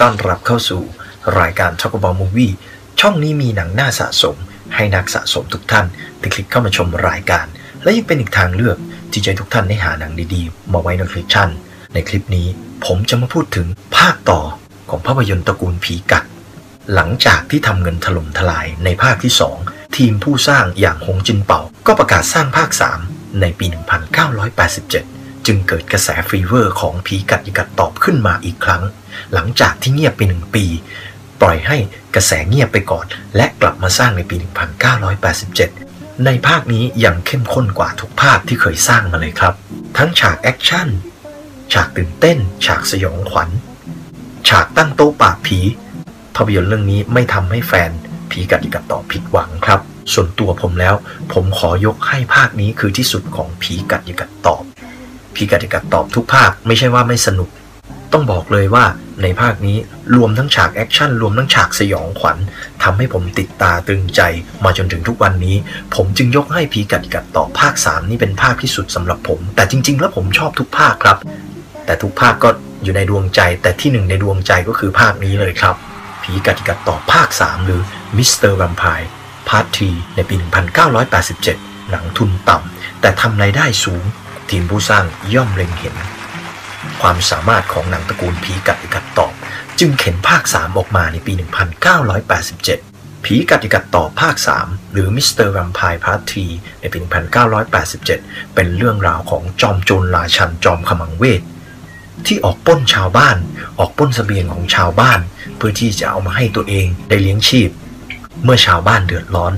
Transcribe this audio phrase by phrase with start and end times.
[0.00, 0.82] ต้อนรับเข้าสู่
[1.40, 2.54] รายการ Talk About Movie
[3.00, 4.36] ช่องนี้มีหนังน่าสะสม
[4.74, 5.86] ให้นักสะสมทุกท่าน
[6.20, 7.46] ที่คลิกเข้ามาชมรายการ
[7.82, 8.76] และยังเป็นอีกทางเลือก
[9.12, 11.48] ที่จะทุกท่านได้หาหนังดีๆ มาไว้ในคลิปชั่น
[11.94, 12.48] ในคลิปนี้
[12.84, 13.66] ผมจะมาพูดถึง
[13.96, 14.40] ภาคต่อ
[14.90, 16.24] ของภาพยนตร์ตระกูลผีกัด
[16.94, 19.32] หลังจากที่ทำเงินถล่มทลายในภาคที่
[19.64, 22.70] 2 ทีมผู้สร้างอย่างหงจินเป่า ก็ประกาศสร้างภาค
[23.04, 23.66] 3 ในปี
[24.70, 28.82] 1987 จึงเกิดกระแสฟีเวอร์ของผีกัดยิกัดตอบขึ้นมาอีกครั้ง
[29.32, 30.64] หลังจากที่เงียบไปหนึ่งปี
[31.40, 31.76] ปล่อยให้
[32.14, 34.36] กระแสเงียบไปก่อน และกลับมาสร้างในปี
[35.10, 39.54] 1987 ในภาคนี้ยังเข้มข้นกว่าทุกภาคที่เคยสร้างมาเลยครับ
[39.96, 40.88] ทั้งฉากแอคชั่น
[41.72, 43.50] ฉากตื่นเต้น ฉากสยองขวัญ
[44.48, 45.60] ฉากตั้งโต๊ะปราบผี
[46.36, 47.90] ภาพยนตร์เรื่องนี้ไม่ทำให้แฟน
[48.30, 49.80] ผีกัดยิกัดตอบผิดหวังครับ
[50.12, 50.94] ส่วนตัวผมแล้ว
[51.32, 54.62] ผมขอยกให้ภาคนี้คือที่สุดของผีกัดยิกัดตอบ
[55.36, 57.48] ผีกัดอย่ากัดตอบทุกภาคไม่ใช่ว่าไม่สนุก
[58.12, 58.84] ต้องบอกเลยว่า
[59.22, 59.76] ในภาคนี้
[60.16, 62.38] รวมทั้งฉากแอคชั่น รวมทั้งฉากสยองขวัญ
[62.82, 64.20] ทำให้ผมติดตาตรึงใจ
[64.64, 65.56] มาจนถึงทุกวันนี้
[65.94, 71.18] ผมจึงยกให้ผีกัดอย่ากัดตอบภาค 3 นี่เป็นภาคที่สุดสำหรับผม แต่จริง ๆ แล้วผมชอบทุกภาคครับ
[71.86, 72.50] แต่ทุกภาคก็
[72.82, 75.74] อยู่ในดวงใจ แต่ที่หนึ่งในดวงใจก็คือภาคนี้เลยครับ
[76.22, 77.80] ผีกัดอย่ากัดตอบภาค 3 หรือ
[78.16, 78.32] Mr.
[78.34, 80.34] Vampire Part Three ในปี
[81.12, 84.04] 1987 หนังทุนต่ำแต่ทำรายได้สูง
[84.50, 85.96] ทีมผู้สร้างย่อมเล็งเห็น
[87.02, 89.32] ความสามารถของหนังตระกูลผีกัดอย่ากัดตอบ
[89.78, 91.32] จึงเข็นภาค 3 ออกมาในปี
[92.28, 95.28] 1987 ผีกัดอย่ากัดตอบภาค 3 หรือ Mr.
[95.32, 96.46] Vampire Part Three
[96.80, 96.98] ในปี
[97.76, 101.42] 1987 เป็นเรื่องราวของจอมโจรราชันจอมขมังเวท
[102.26, 103.36] ที่ออกปล้นชาวบ้าน
[103.78, 105.20] ออกปล้นเสบียงของชาวบ้าน
[105.56, 107.70] เพื่อที่จะเอามาให้ตัวเองได้เลี้ยงชีพ
[108.42, 109.54] เมื่อชาวบ้านเดือดร้อน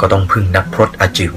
[0.00, 1.32] ก็ต้องพึ่งนักพรตอาจิว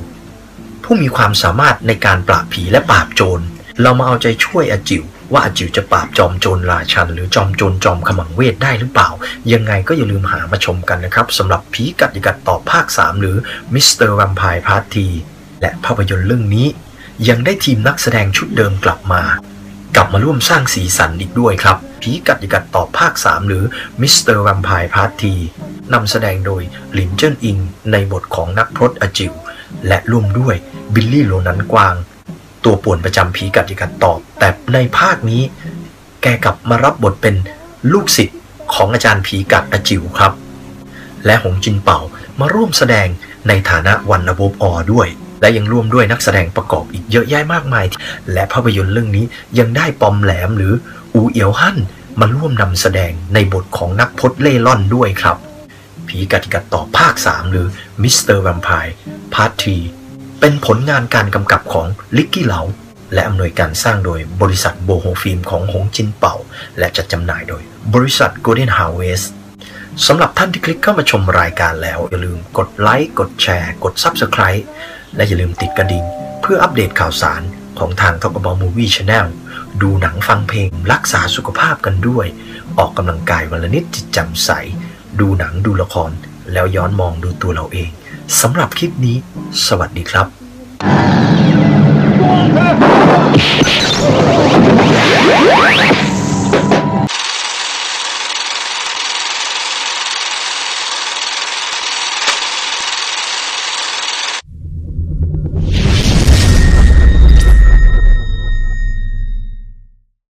[0.84, 3.44] ผู้มีความสามารถในการปราบผีและปราบโจร
[3.82, 9.10] เรามาเอาใจช่วยอาจิวว่าอาจิวจะปราบจอมโจรราชัน หรือจอมโจรจอมขมังเวทได้หรือเปล่า
[9.54, 13.36] ยังไงก็อย่าลืมหามาชมกันนะครับสำหรับผีกัดอย่ากัดตอบภาค 3 หรือ
[13.74, 13.90] Mr.
[13.94, 15.08] Vampire Part Three
[15.62, 16.68] และภาพยนตร์เรื่องนี้
[17.30, 19.24] ยังได้ทีมนักแสดงชุดเดิมกลับมา
[19.96, 23.64] กลับมาร่วมสร้างสีสันอีกด้วยครับผีกัดอย่ากัดตอบภาค 3 หรือ
[24.02, 24.16] Mr.
[24.20, 25.34] Vampire Part Three
[25.94, 26.62] นำแสดงโดย
[26.94, 27.58] หลินเจิ้นอิง
[27.92, 29.34] ในบทของนักพรตอาจิว
[29.88, 30.56] และร่วมด้วย
[30.94, 31.96] บิลลี่โลนันกวาง
[32.64, 35.42] ตัวป่วนประจำผีกัดอย่ากัดตอบ แต่ในภาคนี้
[36.22, 37.36] แกกลับมารับบทเป็น
[37.94, 38.40] ลูกศิษย์
[38.74, 40.34] ของอาจารย์ผีกัดอาจิวครับ
[41.26, 42.00] และหงจินเป่า
[42.40, 43.08] มาร่วมแสดง
[43.48, 45.08] ในฐานะวันอบบอด้วย
[45.42, 47.86] และยังร่วมด้วยนักแสดงประกอบอีกเยอะแยะมากมาย
[48.34, 49.26] และภาพยนตร์เรื่องนี้
[49.60, 50.74] ยังได้ปอมแหลมหรือ
[51.16, 51.78] อูเอียวฮั่น
[52.20, 55.38] มาร่วมนำแสดงในบทของนักพรตเร่ร่อนด้วยครับ
[56.10, 57.68] ผีกัดอย่ากัดตอบภาค 3 หรือ
[58.02, 58.18] Mr.
[58.22, 59.78] Vampire Part Three
[60.40, 61.88] เป็นผลงานการกำกับของ
[62.18, 62.62] ริกกี้เหลา
[63.14, 66.36] และอำนวยการสร้างโดยบริษัทโบโฮฟิล์มของหงจินเป่า
[66.80, 69.26] และจัดจำหน่ายโดยบริษัท Golden Harvest
[70.06, 74.64] สำหรับท่านที่คลิกเข้ามาชมรายการแล้ว อย่าลืมกดไลค์กดแชร์ กด Subscribe
[75.16, 76.04] และอย่าลืมติดกระดิ่ง
[76.42, 77.42] เพื่ออัปเดตข่าวสาร
[77.80, 79.28] ของทาง Talk About Movie Channel
[79.82, 82.26] ดูหนังฟังเพลงรักษาสุขภาพกันด้วย
[82.78, 84.50] ออกกำลังกายวันละนิดจิตแจำใส
[85.20, 86.12] ดูหนังดูละคร
[86.54, 87.90] แล้วย้อนมองดูตัวเราเอง
[88.42, 89.18] สำหรับคลิปนี้
[89.68, 90.28] สวัสดีครับ